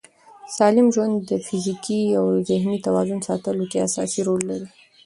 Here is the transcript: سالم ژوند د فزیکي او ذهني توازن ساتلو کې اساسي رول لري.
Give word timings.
سالم 0.55 0.87
ژوند 0.95 1.15
د 1.29 1.31
فزیکي 1.45 2.01
او 2.19 2.25
ذهني 2.49 2.77
توازن 2.87 3.19
ساتلو 3.27 3.63
کې 3.71 3.77
اساسي 3.87 4.21
رول 4.27 4.41
لري. 4.49 4.67